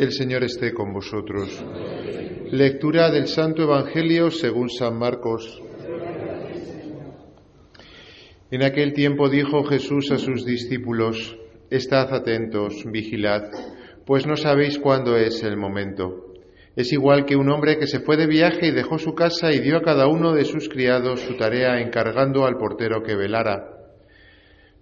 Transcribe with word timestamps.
El 0.00 0.12
Señor 0.12 0.44
esté 0.44 0.72
con 0.72 0.94
vosotros. 0.94 1.62
Lectura 2.50 3.10
del 3.10 3.26
Santo 3.26 3.64
Evangelio 3.64 4.30
según 4.30 4.70
San 4.70 4.98
Marcos. 4.98 5.62
En 8.50 8.62
aquel 8.62 8.94
tiempo 8.94 9.28
dijo 9.28 9.62
Jesús 9.64 10.10
a 10.10 10.16
sus 10.16 10.46
discípulos, 10.46 11.36
Estad 11.68 12.14
atentos, 12.14 12.82
vigilad, 12.90 13.50
pues 14.06 14.26
no 14.26 14.36
sabéis 14.36 14.78
cuándo 14.78 15.18
es 15.18 15.42
el 15.42 15.58
momento. 15.58 16.32
Es 16.76 16.94
igual 16.94 17.26
que 17.26 17.36
un 17.36 17.50
hombre 17.50 17.76
que 17.76 17.86
se 17.86 18.00
fue 18.00 18.16
de 18.16 18.26
viaje 18.26 18.68
y 18.68 18.72
dejó 18.72 18.96
su 18.96 19.14
casa 19.14 19.52
y 19.52 19.60
dio 19.60 19.76
a 19.76 19.82
cada 19.82 20.06
uno 20.06 20.32
de 20.32 20.46
sus 20.46 20.70
criados 20.70 21.20
su 21.20 21.36
tarea 21.36 21.78
encargando 21.78 22.46
al 22.46 22.56
portero 22.56 23.02
que 23.02 23.16
velara. 23.16 23.79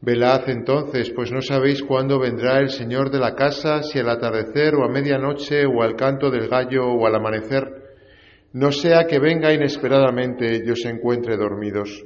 Velad 0.00 0.48
entonces, 0.48 1.10
pues 1.10 1.32
no 1.32 1.42
sabéis 1.42 1.82
cuándo 1.82 2.20
vendrá 2.20 2.60
el 2.60 2.70
Señor 2.70 3.10
de 3.10 3.18
la 3.18 3.34
casa, 3.34 3.82
si 3.82 3.98
al 3.98 4.08
atardecer 4.08 4.74
o 4.76 4.84
a 4.84 4.88
medianoche 4.88 5.66
o 5.66 5.82
al 5.82 5.96
canto 5.96 6.30
del 6.30 6.48
gallo 6.48 6.86
o 6.86 7.06
al 7.06 7.16
amanecer, 7.16 7.78
no 8.52 8.70
sea 8.70 9.06
que 9.06 9.18
venga 9.18 9.52
inesperadamente 9.52 10.62
y 10.64 10.70
os 10.70 10.84
encuentre 10.84 11.36
dormidos. 11.36 12.04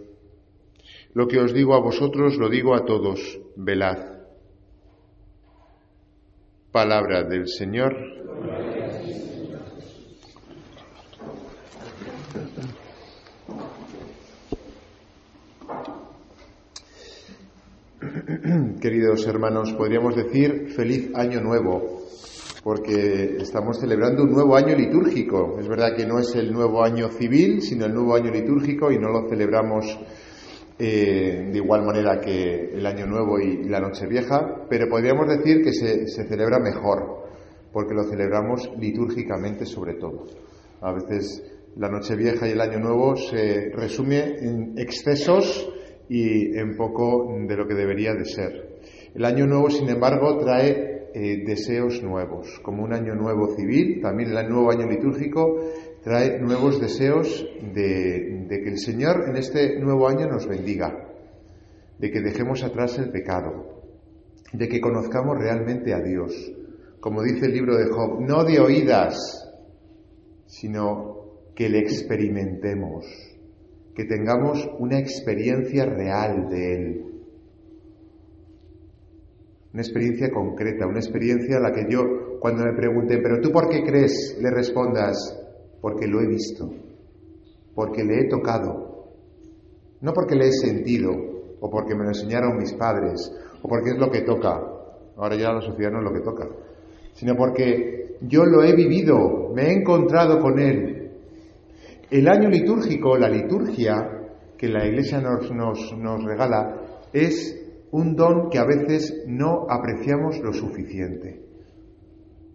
Lo 1.14 1.28
que 1.28 1.38
os 1.38 1.52
digo 1.52 1.74
a 1.74 1.80
vosotros 1.80 2.36
lo 2.38 2.48
digo 2.48 2.74
a 2.74 2.84
todos, 2.86 3.38
velad. 3.56 3.98
Palabra 6.72 7.22
del 7.24 7.46
Señor. 7.46 7.94
Queridos 18.80 19.24
hermanos, 19.28 19.72
podríamos 19.74 20.16
decir 20.16 20.70
feliz 20.74 21.10
año 21.14 21.40
nuevo, 21.40 22.00
porque 22.64 23.36
estamos 23.38 23.78
celebrando 23.78 24.24
un 24.24 24.32
nuevo 24.32 24.56
año 24.56 24.74
litúrgico. 24.76 25.58
Es 25.60 25.68
verdad 25.68 25.94
que 25.96 26.06
no 26.06 26.18
es 26.18 26.34
el 26.34 26.52
nuevo 26.52 26.82
año 26.82 27.08
civil, 27.08 27.62
sino 27.62 27.86
el 27.86 27.94
nuevo 27.94 28.16
año 28.16 28.32
litúrgico 28.32 28.90
y 28.90 28.98
no 28.98 29.10
lo 29.10 29.28
celebramos 29.28 29.96
eh, 30.76 31.50
de 31.52 31.56
igual 31.56 31.84
manera 31.84 32.20
que 32.20 32.72
el 32.74 32.84
año 32.84 33.06
nuevo 33.06 33.38
y 33.38 33.62
la 33.68 33.78
noche 33.78 34.08
vieja, 34.08 34.66
pero 34.68 34.88
podríamos 34.88 35.28
decir 35.28 35.62
que 35.62 35.72
se, 35.72 36.08
se 36.08 36.24
celebra 36.24 36.58
mejor, 36.58 37.28
porque 37.72 37.94
lo 37.94 38.02
celebramos 38.02 38.68
litúrgicamente 38.76 39.66
sobre 39.66 39.94
todo. 39.94 40.26
A 40.80 40.92
veces 40.92 41.44
la 41.76 41.88
noche 41.88 42.16
vieja 42.16 42.48
y 42.48 42.52
el 42.52 42.60
año 42.60 42.80
nuevo 42.80 43.14
se 43.14 43.70
resume 43.70 44.36
en 44.40 44.74
excesos 44.78 45.72
y 46.08 46.56
en 46.58 46.76
poco 46.76 47.32
de 47.46 47.56
lo 47.56 47.66
que 47.66 47.74
debería 47.74 48.14
de 48.14 48.24
ser. 48.24 48.78
El 49.14 49.24
año 49.24 49.46
nuevo, 49.46 49.70
sin 49.70 49.88
embargo, 49.88 50.38
trae 50.38 51.08
eh, 51.14 51.44
deseos 51.44 52.02
nuevos, 52.02 52.58
como 52.62 52.82
un 52.84 52.94
año 52.94 53.14
nuevo 53.14 53.54
civil, 53.54 54.00
también 54.00 54.30
el 54.30 54.48
nuevo 54.48 54.70
año 54.70 54.86
litúrgico 54.88 55.58
trae 56.02 56.40
nuevos 56.40 56.80
deseos 56.80 57.46
de, 57.74 58.46
de 58.48 58.62
que 58.62 58.70
el 58.70 58.78
Señor 58.78 59.28
en 59.28 59.36
este 59.36 59.78
nuevo 59.78 60.08
año 60.08 60.26
nos 60.26 60.48
bendiga, 60.48 61.10
de 61.98 62.10
que 62.10 62.20
dejemos 62.20 62.64
atrás 62.64 62.98
el 62.98 63.10
pecado, 63.10 63.82
de 64.52 64.68
que 64.68 64.80
conozcamos 64.80 65.38
realmente 65.38 65.92
a 65.94 66.00
Dios, 66.00 66.32
como 66.98 67.22
dice 67.22 67.46
el 67.46 67.52
libro 67.52 67.76
de 67.76 67.90
Job, 67.90 68.20
no 68.20 68.44
de 68.44 68.58
oídas, 68.58 69.48
sino 70.46 71.52
que 71.54 71.68
le 71.68 71.80
experimentemos 71.80 73.31
que 73.94 74.04
tengamos 74.04 74.68
una 74.78 74.98
experiencia 74.98 75.84
real 75.84 76.48
de 76.48 76.74
Él. 76.74 77.04
Una 79.72 79.82
experiencia 79.82 80.30
concreta, 80.30 80.86
una 80.86 80.98
experiencia 80.98 81.56
a 81.56 81.60
la 81.60 81.72
que 81.72 81.86
yo, 81.90 82.38
cuando 82.40 82.64
me 82.64 82.72
pregunten, 82.74 83.22
pero 83.22 83.40
tú 83.40 83.50
por 83.50 83.68
qué 83.68 83.82
crees, 83.82 84.36
le 84.40 84.50
respondas, 84.50 85.38
porque 85.80 86.06
lo 86.06 86.20
he 86.20 86.26
visto, 86.26 86.70
porque 87.74 88.04
le 88.04 88.20
he 88.20 88.28
tocado, 88.28 89.08
no 90.00 90.12
porque 90.12 90.34
le 90.34 90.48
he 90.48 90.52
sentido, 90.52 91.12
o 91.60 91.70
porque 91.70 91.94
me 91.94 92.02
lo 92.02 92.08
enseñaron 92.08 92.58
mis 92.58 92.72
padres, 92.74 93.32
o 93.62 93.68
porque 93.68 93.90
es 93.90 93.98
lo 93.98 94.10
que 94.10 94.22
toca, 94.22 94.60
ahora 95.16 95.36
ya 95.36 95.52
la 95.52 95.60
sociedad 95.60 95.92
no 95.92 95.98
es 95.98 96.04
lo 96.04 96.12
que 96.12 96.20
toca, 96.20 96.48
sino 97.14 97.34
porque 97.36 98.16
yo 98.20 98.44
lo 98.44 98.62
he 98.62 98.74
vivido, 98.74 99.50
me 99.54 99.68
he 99.68 99.72
encontrado 99.72 100.40
con 100.40 100.58
Él, 100.58 100.91
el 102.12 102.28
año 102.28 102.50
litúrgico, 102.50 103.16
la 103.16 103.28
liturgia 103.28 104.06
que 104.58 104.68
la 104.68 104.86
Iglesia 104.86 105.18
nos, 105.20 106.24
regala, 106.24 107.08
es 107.10 107.58
un 107.90 108.14
don 108.14 108.50
que 108.50 108.58
a 108.58 108.66
veces 108.66 109.24
no 109.26 109.66
apreciamos 109.68 110.38
lo 110.40 110.52
suficiente. 110.52 111.40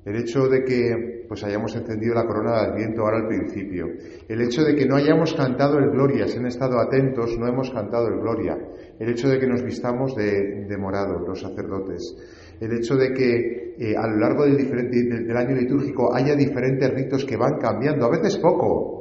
El 0.06 0.16
hecho 0.16 0.47
de 0.47 0.63
que 0.63 1.25
pues 1.28 1.44
hayamos 1.44 1.75
encendido 1.75 2.13
la 2.13 2.25
corona 2.25 2.53
de 2.53 2.68
Adviento 2.68 3.01
ahora 3.01 3.18
al 3.18 3.28
principio, 3.28 3.88
el 4.29 4.41
hecho 4.41 4.63
de 4.63 4.75
que 4.75 4.85
no 4.85 4.95
hayamos 4.95 5.34
cantado 5.34 5.79
el 5.79 5.89
Gloria, 5.89 6.28
si 6.28 6.38
han 6.38 6.45
estado 6.45 6.79
atentos, 6.79 7.35
no 7.38 7.47
hemos 7.47 7.72
cantado 7.72 8.07
el 8.07 8.19
Gloria, 8.19 8.57
el 9.00 9.09
hecho 9.09 9.28
de 9.28 9.39
que 9.39 9.47
nos 9.47 9.63
vistamos 9.63 10.16
de, 10.16 10.78
morado 10.79 11.19
los 11.28 11.41
sacerdotes, 11.41 12.16
el 12.62 12.74
hecho 12.74 12.95
de 12.95 13.12
que 13.12 13.75
eh, 13.79 13.95
a 13.97 14.07
lo 14.07 14.18
largo 14.18 14.45
del, 14.45 14.56
del 14.56 15.35
año 15.35 15.56
litúrgico 15.56 16.16
haya 16.16 16.35
diferentes 16.35 16.94
ritos 16.94 17.25
que 17.25 17.35
van 17.35 17.57
cambiando, 17.59 18.06
a 18.06 18.12
veces 18.12 18.38
poco, 18.38 18.96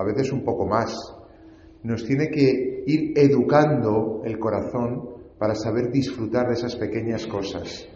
a 0.00 0.04
veces 0.04 0.32
un 0.32 0.42
poco 0.42 0.66
más. 0.66 0.96
Nos 1.82 2.04
tiene 2.04 2.30
que 2.30 2.84
ir 2.86 3.12
educando 3.16 4.22
el 4.24 4.38
corazón 4.38 5.10
para 5.38 5.54
saber 5.54 5.90
disfrutar 5.90 6.48
de 6.48 6.54
esas 6.54 6.76
pequeñas 6.76 7.26
cosas, 7.26 7.86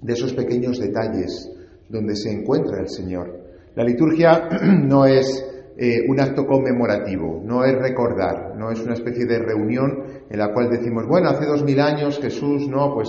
de 0.00 0.12
esos 0.12 0.32
pequeños 0.32 0.78
detalles 0.78 1.50
donde 1.88 2.14
se 2.14 2.30
encuentra 2.30 2.80
el 2.80 2.88
Señor. 2.88 3.46
La 3.74 3.82
liturgia 3.82 4.48
no 4.84 5.06
es 5.06 5.44
eh, 5.76 6.08
un 6.08 6.20
acto 6.20 6.46
conmemorativo, 6.46 7.42
no 7.44 7.64
es 7.64 7.76
recordar, 7.76 8.54
no 8.56 8.70
es 8.70 8.80
una 8.80 8.94
especie 8.94 9.26
de 9.26 9.40
reunión 9.40 10.04
en 10.30 10.38
la 10.38 10.52
cual 10.52 10.70
decimos, 10.70 11.04
bueno, 11.08 11.30
hace 11.30 11.46
dos 11.46 11.64
mil 11.64 11.80
años 11.80 12.20
Jesús, 12.20 12.68
no, 12.68 12.94
pues 12.94 13.08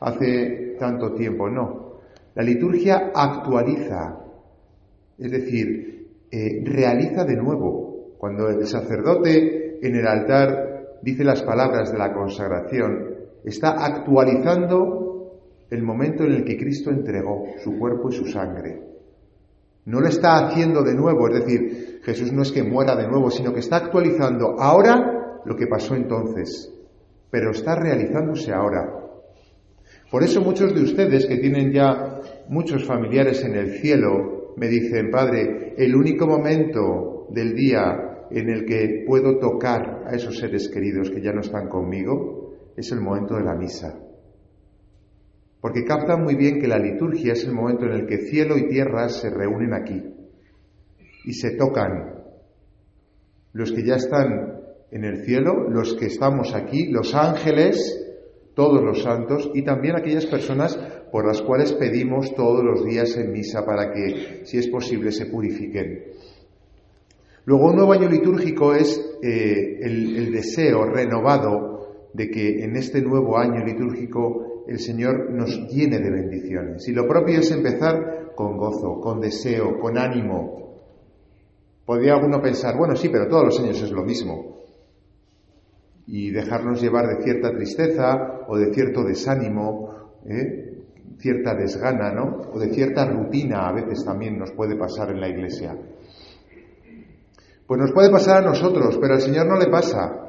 hace 0.00 0.76
tanto 0.78 1.12
tiempo, 1.12 1.50
no. 1.50 1.98
La 2.34 2.42
liturgia 2.42 3.10
actualiza, 3.14 4.18
es 5.18 5.30
decir, 5.30 5.97
eh, 6.30 6.62
realiza 6.64 7.24
de 7.24 7.36
nuevo. 7.36 8.14
Cuando 8.18 8.48
el 8.48 8.66
sacerdote 8.66 9.78
en 9.80 9.96
el 9.96 10.06
altar 10.06 10.98
dice 11.02 11.24
las 11.24 11.42
palabras 11.42 11.92
de 11.92 11.98
la 11.98 12.12
consagración, 12.12 13.14
está 13.44 13.84
actualizando 13.84 15.08
el 15.70 15.82
momento 15.82 16.24
en 16.24 16.32
el 16.32 16.44
que 16.44 16.56
Cristo 16.56 16.90
entregó 16.90 17.46
su 17.62 17.78
cuerpo 17.78 18.08
y 18.08 18.12
su 18.12 18.26
sangre. 18.26 18.82
No 19.84 20.00
lo 20.00 20.08
está 20.08 20.46
haciendo 20.46 20.82
de 20.82 20.94
nuevo, 20.94 21.28
es 21.28 21.44
decir, 21.44 22.00
Jesús 22.02 22.32
no 22.32 22.42
es 22.42 22.52
que 22.52 22.62
muera 22.62 22.94
de 22.94 23.08
nuevo, 23.08 23.30
sino 23.30 23.52
que 23.52 23.60
está 23.60 23.76
actualizando 23.76 24.58
ahora 24.58 25.40
lo 25.44 25.56
que 25.56 25.66
pasó 25.66 25.94
entonces, 25.94 26.72
pero 27.30 27.52
está 27.52 27.74
realizándose 27.74 28.52
ahora. 28.52 28.98
Por 30.10 30.22
eso 30.22 30.40
muchos 30.40 30.74
de 30.74 30.82
ustedes 30.82 31.26
que 31.26 31.36
tienen 31.36 31.72
ya 31.72 32.20
muchos 32.48 32.84
familiares 32.84 33.44
en 33.44 33.54
el 33.54 33.78
cielo, 33.78 34.37
me 34.58 34.68
dicen, 34.68 35.10
Padre, 35.10 35.74
el 35.76 35.94
único 35.94 36.26
momento 36.26 37.28
del 37.30 37.54
día 37.54 38.26
en 38.30 38.50
el 38.50 38.64
que 38.64 39.04
puedo 39.06 39.38
tocar 39.38 40.04
a 40.06 40.14
esos 40.14 40.38
seres 40.38 40.68
queridos 40.68 41.10
que 41.10 41.22
ya 41.22 41.32
no 41.32 41.40
están 41.40 41.68
conmigo 41.68 42.56
es 42.76 42.90
el 42.92 43.00
momento 43.00 43.36
de 43.36 43.44
la 43.44 43.54
misa. 43.54 43.98
Porque 45.60 45.84
captan 45.84 46.22
muy 46.22 46.36
bien 46.36 46.60
que 46.60 46.68
la 46.68 46.78
liturgia 46.78 47.32
es 47.32 47.44
el 47.44 47.52
momento 47.52 47.84
en 47.86 47.92
el 47.92 48.06
que 48.06 48.18
cielo 48.18 48.56
y 48.56 48.68
tierra 48.68 49.08
se 49.08 49.30
reúnen 49.30 49.74
aquí 49.74 50.02
y 51.24 51.32
se 51.32 51.56
tocan. 51.56 52.14
Los 53.52 53.72
que 53.72 53.84
ya 53.84 53.96
están 53.96 54.60
en 54.90 55.04
el 55.04 55.24
cielo, 55.24 55.68
los 55.68 55.94
que 55.94 56.06
estamos 56.06 56.54
aquí, 56.54 56.90
los 56.90 57.14
ángeles, 57.14 58.06
todos 58.54 58.82
los 58.82 59.02
santos 59.02 59.50
y 59.54 59.62
también 59.62 59.96
aquellas 59.96 60.26
personas 60.26 60.78
por 61.10 61.26
las 61.26 61.42
cuales 61.42 61.72
pedimos 61.72 62.34
todos 62.34 62.64
los 62.64 62.84
días 62.84 63.16
en 63.16 63.32
misa 63.32 63.64
para 63.64 63.92
que, 63.92 64.42
si 64.44 64.58
es 64.58 64.68
posible, 64.68 65.12
se 65.12 65.26
purifiquen. 65.26 66.04
Luego, 67.44 67.68
un 67.68 67.76
nuevo 67.76 67.92
año 67.92 68.08
litúrgico 68.08 68.74
es 68.74 69.18
eh, 69.22 69.78
el, 69.80 70.32
deseo 70.32 70.84
renovado 70.84 72.08
de 72.12 72.30
que 72.30 72.62
en 72.62 72.76
este 72.76 73.00
nuevo 73.00 73.38
año 73.38 73.64
litúrgico 73.64 74.64
el 74.68 74.78
Señor 74.78 75.30
nos 75.30 75.66
llene 75.68 75.98
de 75.98 76.10
bendiciones. 76.10 76.86
Y 76.88 76.92
lo 76.92 77.06
propio 77.06 77.40
es 77.40 77.50
empezar 77.50 78.32
con 78.34 78.58
gozo, 78.58 79.00
con 79.00 79.20
deseo, 79.20 79.78
con 79.80 79.96
ánimo. 79.96 80.82
Podría 81.86 82.14
alguno 82.14 82.42
pensar, 82.42 82.76
bueno, 82.76 82.94
sí, 82.96 83.08
pero 83.08 83.28
todos 83.28 83.44
los 83.44 83.60
años 83.60 83.80
es 83.80 83.90
lo 83.90 84.04
mismo 84.04 84.58
y 86.08 86.30
dejarnos 86.30 86.80
llevar 86.80 87.06
de 87.06 87.22
cierta 87.22 87.50
tristeza 87.52 88.46
o 88.48 88.56
de 88.56 88.72
cierto 88.72 89.04
desánimo, 89.04 90.20
¿eh? 90.26 90.67
Cierta 91.18 91.54
desgana, 91.54 92.12
¿no? 92.12 92.42
O 92.52 92.58
de 92.58 92.72
cierta 92.72 93.04
rutina 93.04 93.68
a 93.68 93.72
veces 93.72 94.04
también 94.04 94.38
nos 94.38 94.52
puede 94.52 94.76
pasar 94.76 95.10
en 95.10 95.20
la 95.20 95.28
iglesia. 95.28 95.76
Pues 97.66 97.80
nos 97.80 97.92
puede 97.92 98.10
pasar 98.10 98.38
a 98.38 98.46
nosotros, 98.46 98.96
pero 99.00 99.14
al 99.14 99.20
Señor 99.20 99.46
no 99.46 99.58
le 99.58 99.66
pasa. 99.66 100.28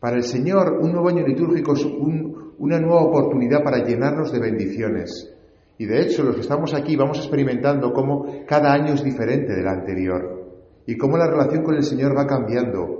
Para 0.00 0.16
el 0.16 0.24
Señor, 0.24 0.78
un 0.80 0.92
nuevo 0.92 1.08
año 1.08 1.26
litúrgico 1.26 1.74
es 1.74 1.84
una 1.84 2.80
nueva 2.80 3.02
oportunidad 3.02 3.62
para 3.62 3.84
llenarnos 3.84 4.32
de 4.32 4.40
bendiciones. 4.40 5.32
Y 5.78 5.86
de 5.86 6.02
hecho, 6.02 6.22
los 6.24 6.34
que 6.34 6.40
estamos 6.42 6.74
aquí 6.74 6.96
vamos 6.96 7.18
experimentando 7.18 7.92
cómo 7.92 8.44
cada 8.46 8.72
año 8.72 8.94
es 8.94 9.04
diferente 9.04 9.54
del 9.54 9.68
anterior 9.68 10.40
y 10.86 10.96
cómo 10.96 11.16
la 11.16 11.26
relación 11.26 11.62
con 11.62 11.74
el 11.74 11.84
Señor 11.84 12.16
va 12.16 12.26
cambiando. 12.26 12.99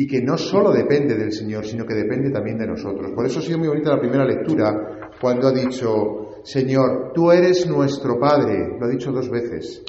Y 0.00 0.06
que 0.06 0.22
no 0.22 0.38
solo 0.38 0.70
depende 0.70 1.16
del 1.16 1.32
Señor, 1.32 1.64
sino 1.66 1.84
que 1.84 1.92
depende 1.92 2.30
también 2.30 2.56
de 2.56 2.68
nosotros. 2.68 3.10
Por 3.16 3.26
eso 3.26 3.40
ha 3.40 3.42
sido 3.42 3.58
muy 3.58 3.66
bonita 3.66 3.90
la 3.90 3.98
primera 3.98 4.24
lectura, 4.24 5.10
cuando 5.20 5.48
ha 5.48 5.52
dicho, 5.52 6.38
Señor, 6.44 7.10
tú 7.12 7.32
eres 7.32 7.68
nuestro 7.68 8.16
Padre. 8.16 8.78
Lo 8.78 8.86
ha 8.86 8.88
dicho 8.88 9.10
dos 9.10 9.28
veces. 9.28 9.82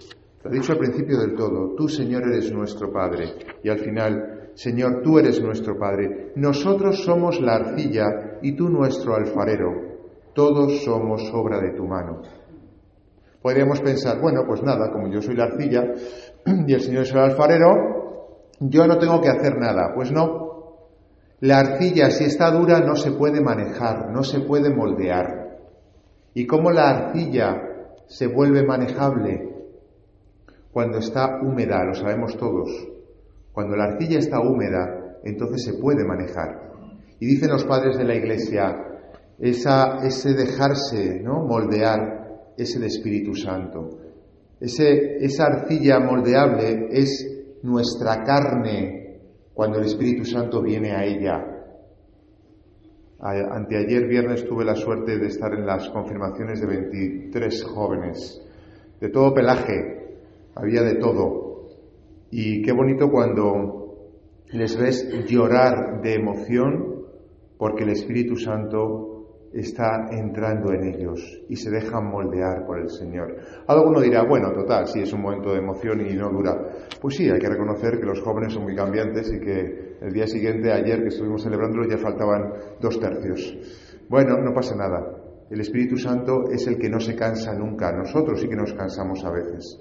Lo 0.44 0.50
ha 0.50 0.54
dicho 0.54 0.72
al 0.72 0.80
principio 0.80 1.20
del 1.20 1.36
todo, 1.36 1.76
tú 1.76 1.88
Señor 1.88 2.24
eres 2.24 2.52
nuestro 2.52 2.92
Padre. 2.92 3.36
Y 3.64 3.70
al 3.70 3.78
final, 3.78 4.50
Señor, 4.56 5.04
tú 5.04 5.20
eres 5.20 5.44
nuestro 5.44 5.78
Padre. 5.78 6.32
Nosotros 6.38 7.04
somos 7.04 7.40
la 7.40 7.58
arcilla 7.58 8.40
y 8.42 8.56
tú 8.56 8.68
nuestro 8.68 9.14
alfarero. 9.14 9.70
Todos 10.34 10.86
somos 10.86 11.22
obra 11.32 11.62
de 11.62 11.74
tu 11.78 11.86
mano. 11.86 12.24
Podríamos 13.44 13.80
pensar, 13.82 14.20
bueno, 14.20 14.42
pues 14.48 14.64
nada, 14.64 14.92
como 14.92 15.08
yo 15.08 15.22
soy 15.22 15.36
la 15.36 15.44
arcilla 15.44 15.84
y 16.68 16.74
el 16.74 16.82
Señor 16.82 17.04
es 17.04 17.12
el 17.12 17.20
alfarero, 17.20 17.99
yo 18.60 18.86
no 18.88 18.98
tengo 18.98 19.22
que 19.22 19.30
hacer 19.30 19.58
nada. 19.58 19.94
Pues 19.94 20.12
no. 20.12 20.50
La 21.42 21.60
arcilla, 21.60 22.12
si 22.12 22.26
está 22.26 22.52
dura, 22.52 22.82
no 22.82 22.96
se 22.96 23.12
puede 23.12 23.42
manejar, 23.42 24.12
no 24.12 24.24
se 24.24 24.42
puede 24.42 24.70
moldear. 24.70 25.58
¿Y 26.34 26.46
cómo 26.46 26.70
la 26.72 26.90
arcilla 26.90 27.56
se 28.08 28.28
vuelve 28.28 28.64
manejable? 28.64 29.50
Cuando 30.72 30.98
está 30.98 31.40
húmeda, 31.42 31.84
lo 31.86 31.94
sabemos 31.94 32.38
todos. 32.38 32.70
Cuando 33.54 33.76
la 33.76 33.86
arcilla 33.86 34.20
está 34.20 34.40
húmeda, 34.42 35.18
entonces 35.24 35.64
se 35.64 35.74
puede 35.82 36.06
manejar. 36.06 36.70
Y 37.20 37.26
dicen 37.26 37.50
los 37.50 37.66
padres 37.66 37.98
de 37.98 38.04
la 38.04 38.16
Iglesia, 38.16 38.76
esa, 39.40 40.06
ese 40.06 40.34
dejarse 40.34 41.22
¿no? 41.22 41.46
moldear 41.46 42.54
es 42.58 42.76
el 42.76 42.84
Espíritu 42.84 43.34
Santo. 43.34 43.98
Ese, 44.60 45.24
esa 45.24 45.46
arcilla 45.46 46.00
moldeable 46.00 46.90
es 46.92 47.39
nuestra 47.64 48.24
carne 48.24 49.20
cuando 49.54 49.80
el 49.80 49.86
Espíritu 49.86 50.26
Santo 50.26 50.62
viene 50.62 50.92
a 50.92 51.04
ella. 51.04 51.60
Anteayer 53.20 54.08
viernes 54.08 54.48
tuve 54.48 54.64
la 54.64 54.76
suerte 54.76 55.18
de 55.18 55.28
estar 55.28 55.54
en 55.54 55.66
las 55.66 55.90
confirmaciones 55.90 56.62
de 56.62 56.68
23 56.68 57.64
jóvenes, 57.66 58.42
de 59.02 59.10
todo 59.10 59.34
pelaje, 59.34 60.18
había 60.56 60.84
de 60.84 60.96
todo. 60.96 61.68
Y 62.32 62.62
qué 62.62 62.72
bonito 62.72 63.12
cuando 63.12 63.80
les 64.52 64.78
ves 64.78 65.10
llorar 65.28 66.02
de 66.02 66.14
emoción 66.14 67.06
porque 67.58 67.84
el 67.84 67.90
Espíritu 67.90 68.38
Santo 68.38 69.19
está 69.54 70.08
entrando 70.12 70.72
en 70.74 70.94
ellos 70.94 71.20
y 71.50 71.56
se 71.56 71.72
dejan 71.72 72.06
moldear 72.06 72.66
por 72.66 72.80
el 72.80 72.90
Señor. 72.90 73.36
Alguno 73.68 74.00
dirá, 74.02 74.24
bueno, 74.24 74.52
total, 74.52 74.88
si 74.88 75.00
es 75.02 75.12
un 75.14 75.22
momento 75.22 75.52
de 75.52 75.60
emoción 75.60 76.02
y 76.02 76.14
no 76.16 76.30
dura. 76.30 76.56
Pues 77.02 77.16
sí, 77.16 77.30
hay 77.30 77.40
que 77.40 77.50
reconocer 77.50 78.00
que 78.00 78.06
los 78.06 78.22
jóvenes 78.22 78.54
son 78.54 78.64
muy 78.64 78.76
cambiantes 78.76 79.32
y 79.34 79.40
que 79.40 79.98
el 80.02 80.14
día 80.14 80.28
siguiente, 80.28 80.72
ayer 80.72 81.02
que 81.02 81.08
estuvimos 81.08 81.44
celebrándolo, 81.44 81.90
ya 81.90 81.98
faltaban 81.98 82.54
dos 82.80 83.00
tercios. 83.00 83.58
Bueno, 84.08 84.38
no 84.38 84.54
pasa 84.54 84.76
nada. 84.76 85.16
El 85.50 85.62
Espíritu 85.62 85.98
Santo 85.98 86.44
es 86.52 86.68
el 86.68 86.78
que 86.78 86.90
no 86.90 87.00
se 87.00 87.16
cansa 87.16 87.54
nunca. 87.54 87.92
Nosotros 87.92 88.40
sí 88.40 88.48
que 88.48 88.56
nos 88.56 88.74
cansamos 88.74 89.26
a 89.26 89.32
veces. 89.32 89.80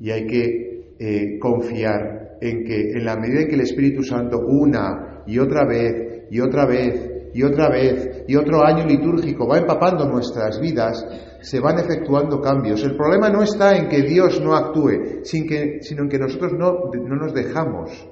Y 0.00 0.10
hay 0.10 0.26
que 0.26 0.94
eh, 0.98 1.38
confiar 1.40 2.38
en 2.40 2.64
que 2.64 2.92
en 2.92 3.04
la 3.04 3.16
medida 3.16 3.42
en 3.42 3.48
que 3.48 3.54
el 3.54 3.62
Espíritu 3.62 4.02
Santo 4.02 4.40
una 4.46 5.22
y 5.26 5.38
otra 5.38 5.64
vez 5.66 6.26
y 6.30 6.40
otra 6.40 6.66
vez 6.66 7.05
y 7.36 7.42
otra 7.42 7.68
vez 7.68 8.24
y 8.26 8.34
otro 8.34 8.64
año 8.64 8.86
litúrgico 8.86 9.46
va 9.46 9.58
empapando 9.58 10.08
nuestras 10.08 10.58
vidas, 10.58 11.06
se 11.42 11.60
van 11.60 11.78
efectuando 11.78 12.40
cambios. 12.40 12.82
El 12.82 12.96
problema 12.96 13.28
no 13.28 13.42
está 13.42 13.76
en 13.76 13.90
que 13.90 14.00
Dios 14.00 14.40
no 14.40 14.54
actúe, 14.54 15.20
sino 15.22 16.02
en 16.02 16.08
que 16.08 16.18
nosotros 16.18 16.54
no, 16.54 16.90
no 16.94 17.16
nos 17.16 17.34
dejamos 17.34 18.08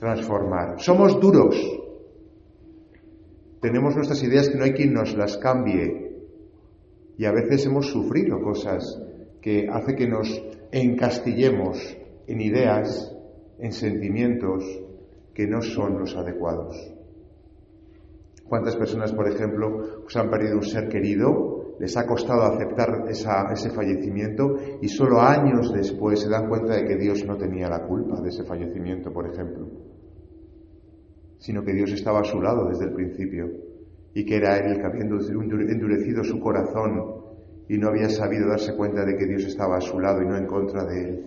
transformar. 0.00 0.80
Somos 0.80 1.20
duros. 1.20 1.54
Tenemos 3.60 3.94
nuestras 3.94 4.20
ideas 4.24 4.48
que 4.48 4.58
no 4.58 4.64
hay 4.64 4.72
quien 4.72 4.94
nos 4.94 5.16
las 5.16 5.36
cambie. 5.36 6.10
Y 7.18 7.26
a 7.26 7.30
veces 7.30 7.66
hemos 7.66 7.86
sufrido 7.86 8.40
cosas 8.42 9.00
que 9.40 9.68
hace 9.70 9.94
que 9.94 10.08
nos 10.08 10.42
encastillemos 10.72 11.96
en 12.26 12.40
ideas, 12.40 13.14
en 13.60 13.70
sentimientos 13.70 14.64
que 15.34 15.46
no 15.46 15.62
son 15.62 16.00
los 16.00 16.16
adecuados. 16.16 16.99
¿Cuántas 18.50 18.74
personas, 18.74 19.12
por 19.12 19.28
ejemplo, 19.28 20.02
pues 20.02 20.16
han 20.16 20.28
perdido 20.28 20.56
un 20.56 20.64
ser 20.64 20.88
querido? 20.88 21.76
Les 21.78 21.96
ha 21.96 22.04
costado 22.04 22.42
aceptar 22.42 23.04
ese 23.08 23.70
fallecimiento 23.70 24.56
y 24.82 24.88
solo 24.88 25.20
años 25.20 25.72
después 25.72 26.18
se 26.18 26.28
dan 26.28 26.48
cuenta 26.48 26.74
de 26.74 26.84
que 26.84 26.96
Dios 26.96 27.24
no 27.24 27.36
tenía 27.36 27.68
la 27.68 27.86
culpa 27.86 28.20
de 28.20 28.28
ese 28.28 28.42
fallecimiento, 28.42 29.12
por 29.12 29.32
ejemplo, 29.32 29.68
sino 31.38 31.62
que 31.62 31.72
Dios 31.72 31.92
estaba 31.92 32.22
a 32.22 32.24
su 32.24 32.42
lado 32.42 32.68
desde 32.68 32.86
el 32.86 32.92
principio 32.92 33.52
y 34.14 34.24
que 34.24 34.38
era 34.38 34.58
Él 34.58 34.72
el 34.72 34.78
que 34.78 34.86
había 34.86 35.02
endurecido 35.02 36.24
su 36.24 36.40
corazón 36.40 37.22
y 37.68 37.78
no 37.78 37.86
había 37.86 38.08
sabido 38.08 38.48
darse 38.48 38.74
cuenta 38.74 39.04
de 39.04 39.16
que 39.16 39.26
Dios 39.26 39.44
estaba 39.44 39.76
a 39.76 39.80
su 39.80 40.00
lado 40.00 40.22
y 40.22 40.26
no 40.26 40.36
en 40.36 40.46
contra 40.48 40.84
de 40.86 41.00
Él. 41.00 41.24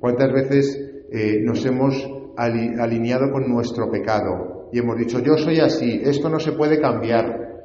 ¿Cuántas 0.00 0.32
veces 0.32 1.04
eh, 1.10 1.42
nos 1.42 1.66
hemos 1.66 2.02
alineado 2.38 3.30
con 3.30 3.46
nuestro 3.46 3.90
pecado 3.90 4.51
y 4.72 4.78
hemos 4.78 4.96
dicho, 4.96 5.18
yo 5.20 5.36
soy 5.36 5.60
así, 5.60 6.00
esto 6.02 6.28
no 6.30 6.40
se 6.40 6.52
puede 6.52 6.80
cambiar. 6.80 7.60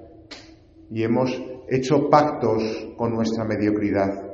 Y 0.92 1.04
hemos 1.04 1.42
hecho 1.70 2.10
pactos 2.10 2.94
con 2.98 3.14
nuestra 3.14 3.46
mediocridad. 3.46 4.26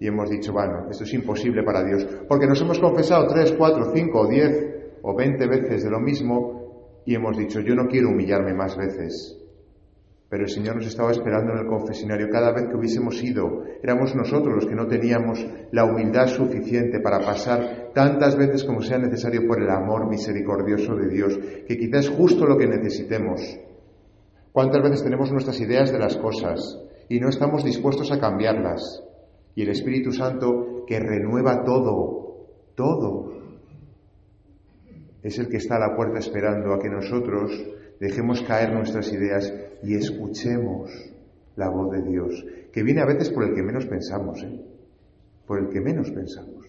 Y 0.00 0.06
hemos 0.06 0.30
dicho, 0.30 0.52
bueno, 0.52 0.88
esto 0.90 1.04
es 1.04 1.12
imposible 1.12 1.62
para 1.62 1.84
Dios. 1.84 2.06
Porque 2.28 2.46
nos 2.46 2.60
hemos 2.60 2.78
confesado 2.78 3.26
tres, 3.28 3.52
cuatro, 3.52 3.92
cinco, 3.94 4.26
diez 4.26 4.98
o 5.02 5.14
veinte 5.14 5.46
veces 5.46 5.84
de 5.84 5.90
lo 5.90 6.00
mismo 6.00 7.02
y 7.04 7.14
hemos 7.14 7.36
dicho, 7.36 7.60
yo 7.60 7.74
no 7.74 7.86
quiero 7.86 8.08
humillarme 8.08 8.52
más 8.52 8.76
veces. 8.76 9.38
Pero 10.28 10.42
el 10.42 10.50
Señor 10.50 10.76
nos 10.76 10.86
estaba 10.86 11.12
esperando 11.12 11.52
en 11.52 11.58
el 11.58 11.66
confesionario 11.66 12.28
cada 12.28 12.52
vez 12.52 12.66
que 12.66 12.76
hubiésemos 12.76 13.22
ido. 13.22 13.62
Éramos 13.82 14.14
nosotros 14.16 14.54
los 14.56 14.66
que 14.66 14.74
no 14.74 14.88
teníamos 14.88 15.46
la 15.70 15.84
humildad 15.84 16.26
suficiente 16.26 16.98
para 16.98 17.20
pasar 17.20 17.92
tantas 17.94 18.36
veces 18.36 18.64
como 18.64 18.82
sea 18.82 18.98
necesario 18.98 19.46
por 19.46 19.62
el 19.62 19.70
amor 19.70 20.08
misericordioso 20.08 20.96
de 20.96 21.08
Dios, 21.08 21.38
que 21.66 21.78
quizás 21.78 22.06
es 22.06 22.10
justo 22.10 22.44
lo 22.44 22.58
que 22.58 22.66
necesitemos. 22.66 23.40
¿Cuántas 24.50 24.82
veces 24.82 25.04
tenemos 25.04 25.30
nuestras 25.30 25.60
ideas 25.60 25.92
de 25.92 25.98
las 25.98 26.16
cosas 26.16 26.80
y 27.08 27.20
no 27.20 27.28
estamos 27.28 27.62
dispuestos 27.62 28.10
a 28.10 28.18
cambiarlas? 28.18 29.04
Y 29.54 29.62
el 29.62 29.68
Espíritu 29.68 30.10
Santo 30.12 30.84
que 30.86 30.98
renueva 30.98 31.62
todo, 31.62 32.46
todo, 32.74 33.32
es 35.22 35.38
el 35.38 35.48
que 35.48 35.58
está 35.58 35.76
a 35.76 35.88
la 35.88 35.96
puerta 35.96 36.18
esperando 36.18 36.72
a 36.72 36.78
que 36.78 36.88
nosotros 36.88 37.52
dejemos 38.00 38.42
caer 38.42 38.72
nuestras 38.72 39.12
ideas 39.12 39.52
y 39.82 39.94
escuchemos 39.94 40.90
la 41.56 41.70
voz 41.70 41.90
de 41.92 42.02
Dios, 42.02 42.44
que 42.72 42.82
viene 42.82 43.00
a 43.00 43.06
veces 43.06 43.30
por 43.30 43.44
el 43.44 43.54
que 43.54 43.62
menos 43.62 43.86
pensamos, 43.86 44.42
¿eh? 44.42 44.60
por 45.46 45.58
el 45.58 45.68
que 45.68 45.80
menos 45.80 46.10
pensamos. 46.10 46.66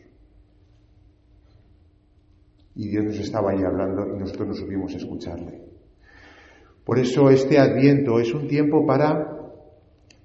Y 2.75 2.89
Dios 2.89 3.05
nos 3.05 3.19
estaba 3.19 3.51
ahí 3.51 3.63
hablando 3.63 4.15
y 4.15 4.19
nosotros 4.19 4.48
no 4.50 4.53
supimos 4.53 4.93
escucharle. 4.93 5.63
Por 6.86 7.00
eso 7.00 7.29
este 7.29 7.60
adviento 7.60 8.19
es 8.19 8.34
un 8.34 8.48
tiempo 8.48 8.86
para 8.86 9.38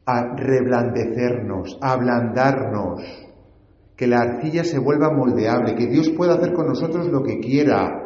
a 0.05 0.37
reblandecernos, 0.37 1.79
ablandarnos, 1.81 3.03
que 3.97 4.07
la 4.07 4.19
arcilla 4.19 4.65
se 4.65 4.79
vuelva 4.79 5.13
moldeable, 5.13 5.75
que 5.75 5.87
Dios 5.87 6.11
pueda 6.11 6.35
hacer 6.35 6.53
con 6.53 6.67
nosotros 6.67 7.09
lo 7.09 7.23
que 7.23 7.39
quiera, 7.39 8.03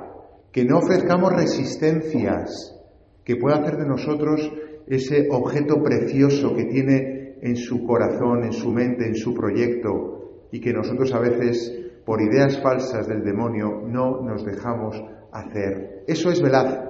que 0.53 0.65
no 0.65 0.79
ofrezcamos 0.79 1.33
resistencias, 1.33 2.76
que 3.27 3.37
pueda 3.37 3.57
hacer 3.57 3.77
de 3.77 3.89
nosotros 3.89 4.41
ese 4.87 5.27
objeto 5.33 5.83
precioso 5.83 6.55
que 6.55 6.67
tiene 6.67 7.35
en 7.43 7.57
su 7.57 7.85
corazón, 7.85 8.45
en 8.45 8.53
su 8.53 8.71
mente, 8.71 9.05
en 9.05 9.17
su 9.17 9.35
proyecto, 9.35 10.47
y 10.53 10.61
que 10.61 10.73
nosotros 10.73 11.13
a 11.13 11.19
veces, 11.19 11.77
por 12.05 12.23
ideas 12.23 12.63
falsas 12.63 13.09
del 13.09 13.25
demonio, 13.25 13.83
no 13.85 14.23
nos 14.23 14.45
dejamos 14.47 15.03
hacer. 15.33 16.05
Eso 16.07 16.31
es 16.31 16.41
velad. 16.41 16.85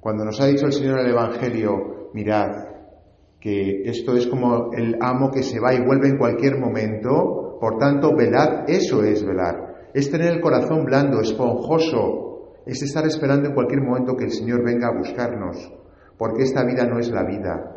Cuando 0.00 0.24
nos 0.24 0.40
ha 0.40 0.46
dicho 0.46 0.66
el 0.66 0.72
Señor 0.72 0.98
en 0.98 1.06
el 1.06 1.12
Evangelio, 1.12 2.10
mirad, 2.14 2.50
que 3.38 3.82
esto 3.84 4.16
es 4.16 4.26
como 4.26 4.72
el 4.72 4.96
amo 5.00 5.30
que 5.30 5.44
se 5.44 5.60
va 5.60 5.72
y 5.72 5.84
vuelve 5.84 6.08
en 6.08 6.18
cualquier 6.18 6.58
momento, 6.58 7.58
por 7.60 7.78
tanto, 7.78 8.16
velad, 8.16 8.68
eso 8.68 9.04
es 9.04 9.24
velar. 9.24 9.88
Es 9.94 10.10
tener 10.10 10.32
el 10.32 10.40
corazón 10.40 10.84
blando, 10.84 11.20
esponjoso, 11.20 12.29
es 12.66 12.82
estar 12.82 13.06
esperando 13.06 13.48
en 13.48 13.54
cualquier 13.54 13.82
momento 13.82 14.16
que 14.16 14.24
el 14.24 14.32
Señor 14.32 14.64
venga 14.64 14.88
a 14.88 14.96
buscarnos, 14.96 15.72
porque 16.18 16.42
esta 16.42 16.64
vida 16.64 16.84
no 16.84 16.98
es 16.98 17.10
la 17.10 17.24
vida. 17.24 17.76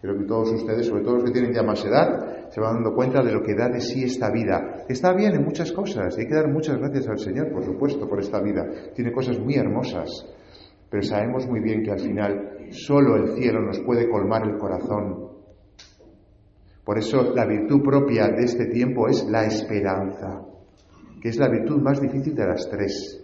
Creo 0.00 0.18
que 0.18 0.24
todos 0.24 0.52
ustedes, 0.52 0.86
sobre 0.86 1.02
todo 1.02 1.14
los 1.14 1.24
que 1.24 1.30
tienen 1.30 1.52
ya 1.52 1.62
más 1.62 1.82
edad, 1.84 2.50
se 2.50 2.60
van 2.60 2.74
dando 2.74 2.94
cuenta 2.94 3.22
de 3.22 3.32
lo 3.32 3.42
que 3.42 3.54
da 3.54 3.70
de 3.70 3.80
sí 3.80 4.04
esta 4.04 4.30
vida. 4.30 4.84
Está 4.86 5.14
bien 5.14 5.34
en 5.34 5.44
muchas 5.44 5.72
cosas, 5.72 6.16
y 6.16 6.20
hay 6.20 6.28
que 6.28 6.34
dar 6.34 6.52
muchas 6.52 6.78
gracias 6.78 7.08
al 7.08 7.18
Señor, 7.18 7.50
por 7.50 7.64
supuesto, 7.64 8.06
por 8.06 8.20
esta 8.20 8.40
vida. 8.42 8.66
Tiene 8.94 9.12
cosas 9.12 9.38
muy 9.38 9.54
hermosas, 9.54 10.10
pero 10.90 11.02
sabemos 11.02 11.46
muy 11.46 11.60
bien 11.60 11.82
que 11.82 11.90
al 11.90 12.00
final 12.00 12.68
solo 12.70 13.16
el 13.16 13.34
cielo 13.36 13.62
nos 13.62 13.80
puede 13.80 14.08
colmar 14.08 14.46
el 14.46 14.58
corazón. 14.58 15.30
Por 16.84 16.98
eso 16.98 17.34
la 17.34 17.46
virtud 17.46 17.82
propia 17.82 18.28
de 18.28 18.44
este 18.44 18.66
tiempo 18.66 19.08
es 19.08 19.24
la 19.24 19.46
esperanza, 19.46 20.42
que 21.22 21.30
es 21.30 21.38
la 21.38 21.48
virtud 21.48 21.80
más 21.80 21.98
difícil 21.98 22.34
de 22.34 22.46
las 22.46 22.68
tres. 22.68 23.23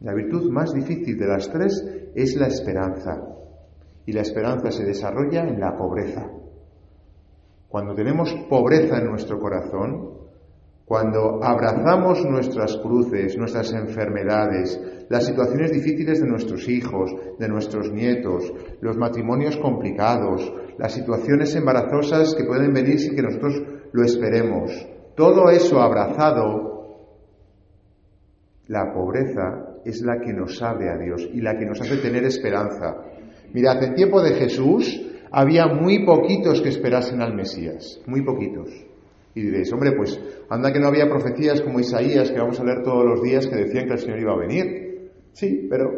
La 0.00 0.14
virtud 0.14 0.50
más 0.50 0.72
difícil 0.72 1.18
de 1.18 1.26
las 1.26 1.50
tres 1.50 1.84
es 2.14 2.36
la 2.36 2.48
esperanza. 2.48 3.22
Y 4.04 4.12
la 4.12 4.20
esperanza 4.20 4.70
se 4.70 4.84
desarrolla 4.84 5.42
en 5.42 5.58
la 5.58 5.76
pobreza. 5.76 6.30
Cuando 7.68 7.94
tenemos 7.94 8.32
pobreza 8.48 8.98
en 8.98 9.06
nuestro 9.06 9.40
corazón, 9.40 10.16
cuando 10.86 11.42
abrazamos 11.42 12.24
nuestras 12.24 12.76
cruces, 12.76 13.36
nuestras 13.36 13.72
enfermedades, 13.72 14.80
las 15.08 15.26
situaciones 15.26 15.72
difíciles 15.72 16.20
de 16.20 16.28
nuestros 16.28 16.68
hijos, 16.68 17.12
de 17.40 17.48
nuestros 17.48 17.90
nietos, 17.90 18.52
los 18.80 18.96
matrimonios 18.96 19.56
complicados, 19.56 20.52
las 20.78 20.92
situaciones 20.92 21.56
embarazosas 21.56 22.36
que 22.36 22.44
pueden 22.44 22.72
venir 22.72 23.00
sin 23.00 23.16
que 23.16 23.22
nosotros 23.22 23.60
lo 23.90 24.04
esperemos, 24.04 24.70
todo 25.16 25.50
eso 25.50 25.80
abrazado, 25.80 26.66
la 28.68 28.92
pobreza 28.92 29.65
es 29.86 30.02
la 30.02 30.18
que 30.20 30.32
nos 30.32 30.58
sabe 30.58 30.90
a 30.90 30.98
Dios 30.98 31.28
y 31.32 31.40
la 31.40 31.56
que 31.56 31.64
nos 31.64 31.80
hace 31.80 31.96
tener 31.98 32.24
esperanza. 32.24 32.96
Mirad, 33.52 33.82
en 33.84 33.94
tiempo 33.94 34.20
de 34.20 34.34
Jesús 34.34 35.00
había 35.30 35.66
muy 35.66 36.04
poquitos 36.04 36.60
que 36.60 36.70
esperasen 36.70 37.22
al 37.22 37.34
Mesías, 37.34 38.00
muy 38.06 38.22
poquitos. 38.22 38.68
Y 39.34 39.42
diréis, 39.42 39.72
hombre, 39.72 39.92
pues 39.96 40.18
anda 40.48 40.72
que 40.72 40.80
no 40.80 40.88
había 40.88 41.08
profecías 41.08 41.60
como 41.60 41.78
Isaías, 41.78 42.32
que 42.32 42.38
vamos 42.38 42.58
a 42.58 42.64
leer 42.64 42.82
todos 42.82 43.04
los 43.04 43.22
días, 43.22 43.46
que 43.46 43.56
decían 43.56 43.86
que 43.86 43.92
el 43.92 43.98
Señor 43.98 44.18
iba 44.18 44.32
a 44.32 44.38
venir. 44.38 45.10
Sí, 45.32 45.66
pero 45.70 45.90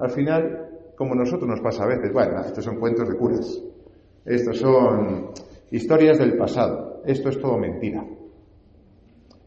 al 0.00 0.10
final, 0.10 0.70
como 0.96 1.14
nosotros 1.14 1.48
nos 1.48 1.60
pasa 1.60 1.84
a 1.84 1.88
veces, 1.88 2.12
bueno, 2.12 2.40
estos 2.40 2.64
son 2.64 2.80
cuentos 2.80 3.08
de 3.08 3.16
curas, 3.16 3.62
estos 4.24 4.58
son 4.58 5.30
historias 5.70 6.18
del 6.18 6.36
pasado, 6.36 7.02
esto 7.06 7.28
es 7.28 7.38
todo 7.38 7.58
mentira 7.58 8.04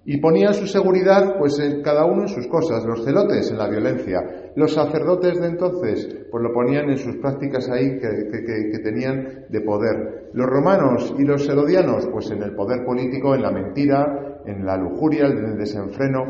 y 0.03 0.17
ponían 0.17 0.53
su 0.53 0.65
seguridad 0.65 1.38
pues 1.38 1.62
cada 1.84 2.05
uno 2.05 2.24
en 2.24 2.27
sus 2.27 2.48
cosas, 2.48 2.84
los 2.86 3.03
celotes 3.03 3.51
en 3.51 3.58
la 3.58 3.70
violencia, 3.70 4.51
los 4.55 4.74
sacerdotes 4.74 5.39
de 5.39 5.48
entonces 5.48 6.08
pues 6.31 6.43
lo 6.43 6.51
ponían 6.53 6.89
en 6.89 6.98
sus 6.98 7.17
prácticas 7.17 7.70
ahí 7.70 8.00
que, 8.00 8.79
tenían 8.84 9.46
de 9.50 9.62
poder, 9.62 10.31
los 10.34 10.48
romanos 10.48 11.13
y 11.20 11.24
los 11.24 11.48
herodianos 11.48 12.08
pues 12.12 12.31
en 12.31 12.41
el 12.41 12.55
poder 12.55 12.84
político, 12.84 13.36
en 13.36 13.43
la 13.43 13.51
mentira, 13.51 14.41
en 14.46 14.65
la 14.65 14.75
lujuria, 14.75 15.27
en 15.27 15.46
el 15.46 15.58
desenfreno, 15.58 16.24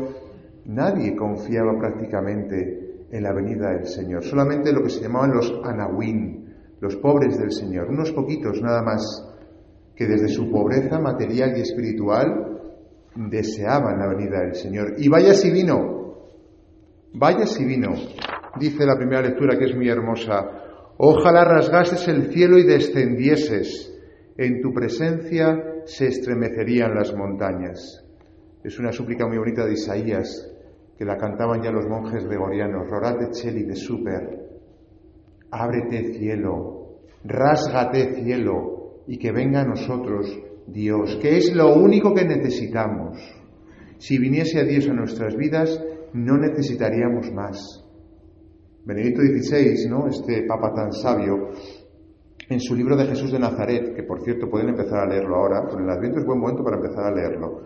nadie 0.66 1.16
confiaba 1.16 1.78
prácticamente 1.78 3.06
en 3.10 3.22
la 3.22 3.32
venida 3.32 3.70
del 3.70 3.86
Señor, 3.86 4.22
solamente 4.22 4.72
lo 4.72 4.82
que 4.82 4.90
se 4.90 5.00
llamaban 5.00 5.32
los 5.34 5.50
anahuín, 5.64 6.54
los 6.80 6.96
pobres 6.96 7.38
del 7.38 7.52
Señor, 7.52 7.88
unos 7.88 8.12
poquitos 8.12 8.60
nada 8.60 8.82
más 8.82 9.28
que 9.94 10.06
desde 10.06 10.28
su 10.28 10.50
pobreza 10.50 10.98
material 10.98 11.56
y 11.56 11.60
espiritual 11.60 12.51
deseaban 13.14 13.98
la 13.98 14.08
venida 14.08 14.40
del 14.40 14.54
Señor. 14.54 14.94
Y 14.98 15.08
vaya 15.08 15.34
si 15.34 15.50
vino, 15.50 16.30
vaya 17.14 17.46
si 17.46 17.64
vino, 17.64 17.90
dice 18.58 18.86
la 18.86 18.96
primera 18.96 19.22
lectura 19.22 19.58
que 19.58 19.66
es 19.66 19.74
muy 19.76 19.88
hermosa, 19.88 20.94
ojalá 20.98 21.44
rasgases 21.44 22.06
el 22.08 22.32
cielo 22.32 22.58
y 22.58 22.64
descendieses, 22.64 23.88
en 24.36 24.62
tu 24.62 24.72
presencia 24.72 25.82
se 25.84 26.06
estremecerían 26.06 26.94
las 26.94 27.14
montañas. 27.14 28.04
Es 28.64 28.78
una 28.78 28.92
súplica 28.92 29.26
muy 29.26 29.38
bonita 29.38 29.66
de 29.66 29.72
Isaías, 29.72 30.48
que 30.96 31.04
la 31.04 31.16
cantaban 31.16 31.62
ya 31.62 31.70
los 31.70 31.86
monjes 31.86 32.24
gregorianos, 32.24 32.88
Rorate 32.88 33.30
Cheli 33.32 33.64
de 33.64 33.74
Super, 33.74 34.38
ábrete 35.50 36.14
cielo, 36.14 37.00
rásgate 37.24 38.14
cielo, 38.22 39.02
y 39.06 39.18
que 39.18 39.32
venga 39.32 39.62
a 39.62 39.66
nosotros 39.66 40.26
Dios, 40.66 41.18
que 41.20 41.36
es 41.36 41.54
lo 41.54 41.74
único 41.74 42.14
que 42.14 42.24
necesitamos. 42.24 43.18
Si 43.98 44.18
viniese 44.18 44.60
a 44.60 44.64
Dios 44.64 44.88
a 44.88 44.92
nuestras 44.92 45.36
vidas, 45.36 45.80
no 46.12 46.36
necesitaríamos 46.38 47.30
más. 47.32 47.84
Benedicto 48.84 49.22
XVI, 49.22 49.88
¿no? 49.88 50.08
este 50.08 50.42
papa 50.42 50.74
tan 50.74 50.92
sabio, 50.92 51.50
en 52.48 52.60
su 52.60 52.74
libro 52.74 52.96
de 52.96 53.06
Jesús 53.06 53.32
de 53.32 53.38
Nazaret, 53.38 53.94
que 53.94 54.02
por 54.02 54.20
cierto 54.22 54.50
pueden 54.50 54.70
empezar 54.70 55.00
a 55.00 55.06
leerlo 55.06 55.36
ahora, 55.36 55.66
con 55.68 55.82
el 55.82 55.90
Adviento 55.90 56.18
es 56.18 56.26
buen 56.26 56.40
momento 56.40 56.64
para 56.64 56.76
empezar 56.76 57.04
a 57.06 57.14
leerlo. 57.14 57.62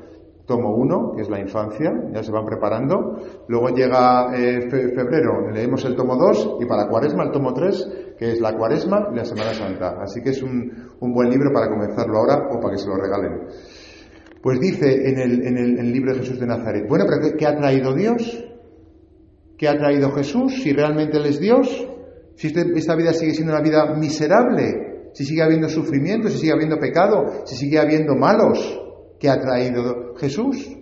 Tomo 0.47 0.77
uno, 0.77 1.13
que 1.15 1.23
es 1.23 1.29
la 1.29 1.41
infancia, 1.41 1.93
ya 2.13 2.23
se 2.23 2.31
van 2.31 2.47
preparando. 2.47 3.19
Luego 3.49 3.71
llega 3.71 4.31
eh, 4.33 4.71
febrero, 4.71 5.51
leemos 5.53 5.85
el 5.85 5.97
tomo 5.97 6.17
dos, 6.17 6.57
y 6.61 6.67
para 6.67 6.89
cuaresma 6.89 7.25
el 7.25 7.33
tomo 7.33 7.53
tres, 7.53 7.87
que 8.17 8.33
es 8.33 8.41
la 8.41 8.57
Cuaresma 8.57 9.09
y 9.13 9.17
la 9.17 9.25
Semana 9.25 9.55
Santa. 9.55 9.97
Así 10.01 10.23
que 10.23 10.31
es 10.31 10.43
un, 10.43 10.89
buen 11.01 11.31
libro 11.31 11.51
para 11.53 11.69
comenzarlo 11.69 12.19
ahora 12.19 12.49
o 12.51 12.61
para 12.61 12.75
que 12.75 12.79
se 12.81 12.89
lo 12.89 12.97
regalen. 12.97 13.49
Pues 14.43 14.61
dice 14.61 15.09
en 15.09 15.19
el, 15.19 15.47
en 15.47 15.79
el, 15.79 15.93
libro 15.93 16.13
de 16.13 16.21
Jesús 16.21 16.39
de 16.39 16.47
Nazaret, 16.47 16.87
bueno, 16.89 17.05
pero 17.09 17.37
¿qué, 17.37 17.47
ha 17.47 17.57
traído 17.57 17.95
Dios? 17.95 18.45
¿Qué 19.59 19.69
ha 19.69 19.77
traído 19.77 20.13
Jesús? 20.13 20.63
Si 20.63 20.73
realmente 20.73 21.17
Él 21.17 21.27
es 21.27 21.41
Dios, 21.41 21.89
si 22.37 22.49
este, 22.49 22.67
esta 22.77 22.95
vida 22.95 23.13
sigue 23.13 23.35
siendo 23.35 23.53
una 23.53 23.63
vida 23.63 23.95
miserable, 23.97 25.11
si 25.13 25.25
sigue 25.25 25.43
habiendo 25.43 25.69
sufrimiento, 25.69 26.29
si 26.29 26.39
sigue 26.39 26.53
habiendo 26.53 26.79
pecado, 26.79 27.45
si 27.45 27.57
sigue 27.57 27.79
habiendo 27.79 28.15
malos, 28.15 28.86
¿qué 29.19 29.29
ha 29.29 29.41
traído 29.41 30.15
Jesús? 30.17 30.77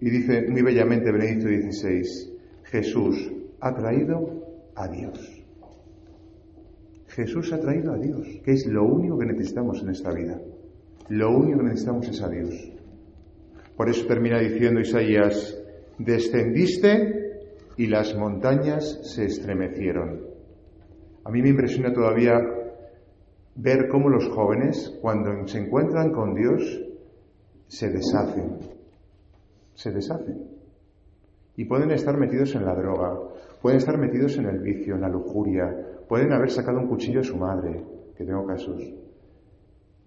Y 0.00 0.10
dice 0.10 0.46
muy 0.48 0.62
bellamente 0.62 1.12
Benedicto 1.12 1.48
XVI, 1.48 2.02
Jesús 2.64 3.32
ha 3.60 3.74
traído 3.74 4.70
a 4.74 4.88
Dios. 4.88 5.44
Jesús 7.08 7.52
ha 7.52 7.60
traído 7.60 7.92
a 7.92 7.98
Dios, 7.98 8.26
que 8.44 8.52
es 8.52 8.66
lo 8.66 8.84
único 8.84 9.18
que 9.18 9.26
necesitamos 9.26 9.82
en 9.82 9.90
esta 9.90 10.12
vida. 10.12 10.40
Lo 11.08 11.36
único 11.36 11.58
que 11.58 11.64
necesitamos 11.64 12.08
es 12.08 12.22
a 12.22 12.28
Dios. 12.28 12.72
Por 13.76 13.88
eso 13.88 14.06
termina 14.06 14.38
diciendo 14.38 14.80
Isaías, 14.80 15.58
descendiste 15.98 17.30
y 17.76 17.86
las 17.86 18.14
montañas 18.14 19.00
se 19.02 19.24
estremecieron. 19.24 20.20
A 21.24 21.30
mí 21.30 21.42
me 21.42 21.50
impresiona 21.50 21.92
todavía 21.92 22.38
ver 23.56 23.88
cómo 23.88 24.08
los 24.08 24.28
jóvenes, 24.28 24.98
cuando 25.00 25.46
se 25.46 25.58
encuentran 25.58 26.12
con 26.12 26.34
Dios, 26.34 26.82
se 27.68 27.90
deshacen. 27.90 28.58
Se 29.74 29.90
deshacen. 29.90 30.48
Y 31.56 31.64
pueden 31.64 31.90
estar 31.90 32.16
metidos 32.16 32.54
en 32.54 32.64
la 32.64 32.74
droga, 32.74 33.18
pueden 33.60 33.78
estar 33.78 33.98
metidos 33.98 34.38
en 34.38 34.46
el 34.46 34.60
vicio, 34.60 34.94
en 34.94 35.02
la 35.02 35.08
lujuria, 35.08 35.90
Pueden 36.10 36.32
haber 36.32 36.50
sacado 36.50 36.80
un 36.80 36.88
cuchillo 36.88 37.20
a 37.20 37.22
su 37.22 37.36
madre, 37.36 37.84
que 38.16 38.24
tengo 38.24 38.44
casos, 38.44 38.82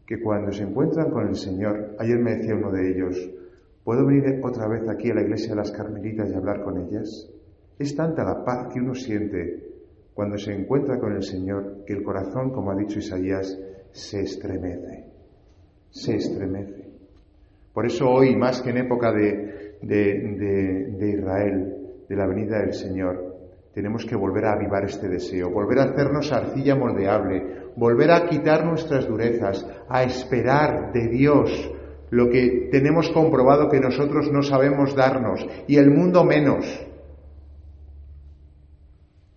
que 0.05 0.21
cuando 0.21 0.51
se 0.51 0.63
encuentran 0.63 1.09
con 1.11 1.29
el 1.29 1.35
Señor, 1.35 1.95
ayer 1.97 2.19
me 2.19 2.35
decía 2.35 2.55
uno 2.55 2.73
de 2.73 2.91
ellos, 2.91 3.31
¿puedo 3.85 4.05
venir 4.05 4.41
otra 4.43 4.67
vez 4.67 4.81
aquí 4.89 5.11
a 5.11 5.13
la 5.13 5.21
iglesia 5.21 5.51
de 5.51 5.55
las 5.55 5.71
Carmelitas 5.71 6.29
y 6.29 6.33
hablar 6.33 6.61
con 6.61 6.77
ellas? 6.77 7.31
Es 7.79 7.95
tanta 7.95 8.25
la 8.25 8.43
paz 8.43 8.67
que 8.73 8.81
uno 8.81 8.93
siente 8.93 9.72
cuando 10.13 10.37
se 10.37 10.53
encuentra 10.53 10.99
con 10.99 11.13
el 11.15 11.23
Señor 11.23 11.83
que 11.85 11.93
el 11.93 12.03
corazón, 12.03 12.51
como 12.51 12.71
ha 12.71 12.75
dicho 12.75 12.99
Isaías, 12.99 13.57
se 13.91 14.21
estremece, 14.21 15.05
se 15.89 16.15
estremece. 16.15 16.89
Por 17.73 17.85
eso 17.85 18.09
hoy, 18.09 18.35
más 18.35 18.61
que 18.61 18.69
en 18.69 18.77
época 18.77 19.11
de, 19.11 19.77
de 19.81 21.09
Israel, 21.09 21.77
de 22.07 22.15
la 22.15 22.27
venida 22.27 22.59
del 22.59 22.73
Señor, 22.73 23.33
tenemos 23.73 24.05
que 24.05 24.15
volver 24.15 24.45
a 24.45 24.53
avivar 24.53 24.85
este 24.85 25.09
deseo, 25.09 25.49
volver 25.49 25.79
a 25.79 25.85
hacernos 25.85 26.31
arcilla 26.31 26.75
moldeable, 26.75 27.71
volver 27.75 28.11
a 28.11 28.27
quitar 28.27 28.65
nuestras 28.65 29.07
durezas, 29.07 29.65
a 29.89 30.03
esperar 30.03 30.91
de 30.93 31.07
Dios 31.07 31.71
lo 32.11 32.29
que 32.29 32.69
tenemos 32.71 33.09
comprobado 33.09 33.69
que 33.69 33.79
nosotros 33.79 34.31
no 34.31 34.43
sabemos 34.43 34.95
darnos 34.95 35.43
y 35.67 35.77
el 35.77 35.89
mundo 35.89 36.23
menos. 36.23 36.63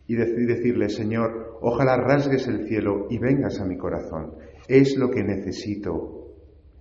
Y 0.09 0.15
decirle, 0.15 0.89
Señor, 0.89 1.59
ojalá 1.61 1.97
rasgues 1.97 2.47
el 2.47 2.67
cielo 2.69 3.07
y 3.11 3.19
vengas 3.19 3.61
a 3.61 3.65
mi 3.65 3.77
corazón. 3.77 4.35
Es 4.69 4.97
lo 4.97 5.11
que 5.11 5.25
necesito. 5.25 6.35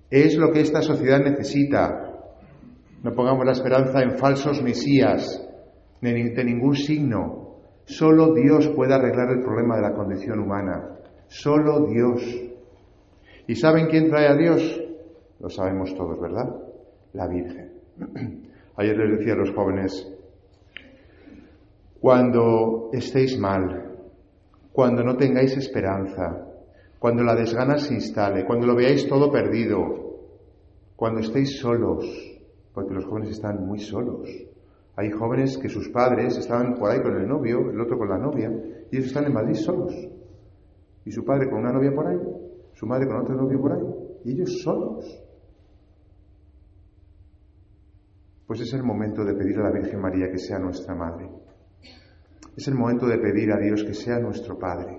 Es 0.10 0.38
lo 0.38 0.52
que 0.52 0.62
esta 0.62 0.82
sociedad 0.82 1.20
necesita. 1.20 2.14
No 3.04 3.14
pongamos 3.14 3.46
la 3.46 3.54
esperanza 3.54 4.02
en 4.02 4.18
falsos 4.18 4.62
mesías, 4.62 5.42
de 6.02 6.44
ningún 6.44 6.76
signo, 6.76 7.46
Solo 7.86 8.34
Dios 8.34 8.68
puede 8.70 8.96
arreglar 8.96 9.30
el 9.30 9.42
problema 9.42 9.76
de 9.76 9.84
la 9.84 9.94
condición 9.94 10.40
humana. 10.40 10.98
Solo 11.28 11.86
Dios. 11.86 12.22
¿Y 13.48 13.56
saben 13.56 13.88
quién 13.88 14.10
trae 14.10 14.28
a 14.28 14.36
Dios? 14.36 14.82
Lo 15.40 15.50
sabemos 15.50 15.94
todos, 15.96 16.20
¿verdad? 16.20 16.50
La 17.14 17.28
Virgen. 17.28 17.74
Ayer 18.78 18.98
les 18.98 19.20
decía 19.20 19.34
a 19.34 19.38
los 19.38 19.52
jóvenes, 19.52 20.15
cuando 22.00 22.90
estéis 22.94 23.38
mal, 23.40 23.98
cuando 24.72 25.04
no 25.04 25.16
tengáis 25.16 25.56
esperanza, 25.58 26.46
cuando 27.00 27.24
la 27.24 27.36
desgana 27.36 27.78
se 27.78 27.94
instale, 27.94 28.46
cuando 28.46 28.68
lo 28.68 28.76
veáis 28.76 29.08
todo 29.08 29.32
perdido, 29.32 30.06
cuando 30.96 31.22
estéis 31.22 31.60
solos, 31.60 32.06
porque 32.74 32.94
los 32.94 33.06
jóvenes 33.06 33.32
están 33.32 33.66
muy 33.66 33.80
solos, 33.80 34.28
hay 34.98 35.12
jóvenes 35.12 35.58
que 35.58 35.68
sus 35.68 35.90
padres 35.90 36.38
estaban 36.38 36.76
por 36.76 36.90
ahí 36.90 37.02
con 37.02 37.16
el 37.18 37.28
novio, 37.28 37.70
el 37.70 37.80
otro 37.82 37.98
con 37.98 38.10
la 38.10 38.18
novia, 38.18 38.50
y 38.92 38.96
ellos 38.96 39.08
están 39.08 39.26
en 39.26 39.34
Madrid 39.34 39.56
solos. 39.56 39.94
Y 41.06 41.12
su 41.12 41.24
padre 41.24 41.50
con 41.50 41.60
una 41.60 41.74
novia 41.74 41.94
por 41.94 42.08
ahí. 42.08 42.20
su 42.74 42.86
madre 42.86 43.08
con 43.08 43.18
otro 43.18 43.36
novio 43.36 43.62
por 43.62 43.72
ahí, 43.72 43.84
y 44.26 44.32
ellos 44.34 44.62
solos. 44.62 45.06
Pues 48.46 48.60
es 48.62 48.74
el 48.74 48.84
momento 48.84 49.24
de 49.24 49.34
pedir 49.34 49.58
a 49.60 49.64
la 49.64 49.72
Virgen 49.72 50.02
María 50.02 50.30
que 50.30 50.38
sea 50.38 50.60
nuestra 50.60 50.94
madre. 50.94 51.30
Es 52.56 52.68
el 52.70 52.76
momento 52.76 53.06
de 53.08 53.18
pedir 53.18 53.52
a 53.52 53.60
Dios 53.60 53.84
que 53.84 53.94
sea 53.94 54.20
nuestro 54.20 54.58
Padre. 54.58 54.98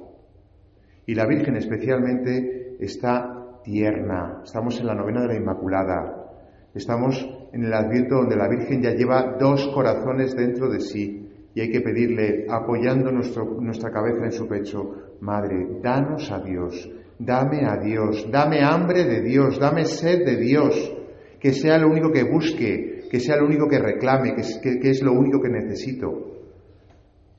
Y 1.06 1.14
la 1.14 1.26
Virgen 1.26 1.56
especialmente 1.56 2.76
está 2.80 3.60
tierna. 3.64 4.42
Estamos 4.44 4.78
en 4.78 4.86
la 4.86 4.94
novena 4.94 5.22
de 5.22 5.28
la 5.28 5.36
Inmaculada. 5.36 6.26
Estamos 6.74 7.26
en 7.52 7.64
el 7.64 7.72
Adviento 7.72 8.16
donde 8.16 8.36
la 8.36 8.48
Virgen 8.48 8.82
ya 8.82 8.90
lleva 8.90 9.36
dos 9.40 9.68
corazones 9.74 10.36
dentro 10.36 10.68
de 10.68 10.80
sí 10.80 11.22
y 11.54 11.60
hay 11.62 11.70
que 11.70 11.80
pedirle, 11.80 12.44
apoyando 12.50 13.10
nuestra 13.10 13.90
cabeza 13.90 14.26
en 14.26 14.32
su 14.32 14.46
pecho, 14.46 15.14
Madre, 15.20 15.80
danos 15.82 16.30
a 16.30 16.40
Dios, 16.40 16.90
dame 17.18 17.64
a 17.64 17.78
Dios, 17.78 18.28
dame 18.30 18.62
hambre 18.62 19.06
de 19.06 19.22
Dios, 19.22 19.58
dame 19.58 19.86
sed 19.86 20.26
de 20.26 20.36
Dios, 20.36 20.94
que 21.40 21.52
sea 21.52 21.78
lo 21.78 21.88
único 21.88 22.12
que 22.12 22.24
busque, 22.24 23.08
que 23.10 23.20
sea 23.20 23.38
lo 23.38 23.46
único 23.46 23.66
que 23.68 23.78
reclame, 23.78 24.34
que, 24.34 24.78
que 24.78 24.90
es 24.90 25.02
lo 25.02 25.14
único 25.14 25.40
que 25.40 25.48
necesito. 25.48 26.35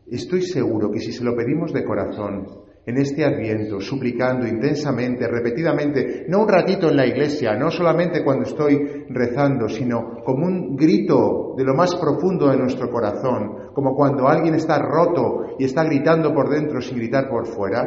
Estoy 0.10 0.42
seguro 0.42 0.90
que 0.90 1.00
si 1.00 1.12
se 1.12 1.24
lo 1.24 1.36
pedimos 1.36 1.74
de 1.74 1.84
corazón, 1.84 2.48
en 2.88 2.98
este 2.98 3.26
adviento, 3.26 3.82
suplicando 3.82 4.48
intensamente, 4.48 5.28
repetidamente, 5.28 6.26
no 6.30 6.44
un 6.44 6.48
ratito 6.48 6.90
en 6.90 6.96
la 6.96 7.06
iglesia, 7.06 7.54
no 7.58 7.70
solamente 7.70 8.24
cuando 8.24 8.44
estoy 8.46 9.06
rezando, 9.10 9.68
sino 9.68 10.24
como 10.24 10.46
un 10.46 10.78
grito 10.78 11.54
de 11.58 11.66
lo 11.66 11.76
más 11.76 11.94
profundo 11.98 12.48
de 12.48 12.58
nuestro 12.58 12.90
corazón, 12.90 13.74
como 13.74 13.94
cuando 13.94 14.30
alguien 14.30 14.56
está 14.56 14.80
roto 14.80 15.58
y 15.60 15.66
está 15.66 15.84
gritando 15.84 16.34
por 16.34 16.50
dentro 16.50 16.80
sin 16.80 16.98
gritar 16.98 17.28
por 17.30 17.46
fuera, 17.46 17.84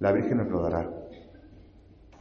la 0.00 0.12
Virgen 0.12 0.38
nos 0.38 0.48
lo 0.48 0.62
dará. 0.62 0.90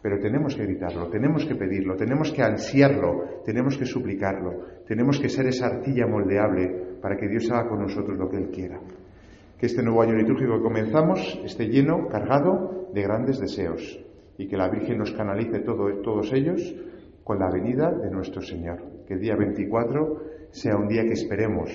Pero 0.01 0.20
tenemos 0.20 0.58
que 0.58 0.63
gritarlo, 0.63 1.08
tenemos 1.08 1.46
que 1.46 1.56
pedirlo, 1.56 1.96
tenemos 1.96 2.34
que 2.34 2.42
ansiarlo, 2.42 3.42
tenemos 3.46 3.77
que 3.77 3.86
suplicarlo, 3.86 4.84
tenemos 4.86 5.18
que 5.22 5.30
ser 5.30 5.48
esa 5.48 5.68
arcilla 5.68 6.06
moldeable 6.06 6.98
para 7.01 7.15
que 7.15 7.30
Dios 7.30 7.50
haga 7.50 7.70
con 7.70 7.80
nosotros 7.80 8.18
lo 8.18 8.27
que 8.27 8.36
Él 8.36 8.50
quiera 8.50 8.82
que 9.63 9.67
este 9.67 9.82
nuevo 9.82 10.01
año 10.01 10.15
litúrgico 10.15 10.58
que 10.58 10.62
comenzamos 10.62 11.39
esté 11.46 11.70
lleno, 11.70 12.10
cargado 12.10 12.89
de 12.93 13.01
grandes 13.01 13.39
deseos 13.39 13.98
y 14.38 14.50
que 14.50 14.58
la 14.58 14.67
Virgen 14.67 14.98
nos 14.98 15.13
canalice 15.13 15.60
todos 15.62 16.34
ellos 16.34 16.75
con 17.24 17.39
la 17.39 17.50
venida 17.50 17.89
de 17.89 18.12
nuestro 18.12 18.41
Señor. 18.41 18.84
Que 19.08 19.13
el 19.13 19.22
día 19.22 19.38
24 19.38 20.50
sea 20.51 20.75
un 20.75 20.89
día 20.89 21.03
que 21.03 21.13
esperemos 21.13 21.72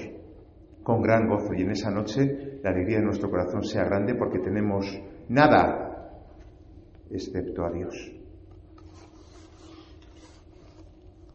con 0.83 1.01
gran 1.01 1.31
gozo 1.31 1.55
y 1.55 1.63
en 1.63 1.71
esa 1.71 1.91
noche 1.91 2.61
la 2.63 2.73
alegría 2.73 2.99
de 2.99 3.07
nuestro 3.07 3.31
corazón 3.31 3.65
sea 3.65 3.85
grande 3.85 4.15
porque 4.17 4.41
tenemos 4.41 4.85
nada 5.31 6.13
excepto 7.11 7.65
a 7.65 7.71
Dios. 7.71 8.18